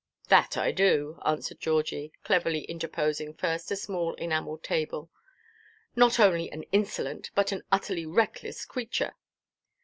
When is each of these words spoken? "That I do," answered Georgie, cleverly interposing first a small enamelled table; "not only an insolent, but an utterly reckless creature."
"That 0.29 0.57
I 0.57 0.71
do," 0.71 1.19
answered 1.27 1.59
Georgie, 1.59 2.11
cleverly 2.23 2.61
interposing 2.63 3.35
first 3.35 3.69
a 3.69 3.75
small 3.75 4.15
enamelled 4.15 4.63
table; 4.63 5.11
"not 5.95 6.19
only 6.19 6.49
an 6.51 6.63
insolent, 6.71 7.29
but 7.35 7.51
an 7.51 7.61
utterly 7.71 8.07
reckless 8.07 8.65
creature." 8.65 9.13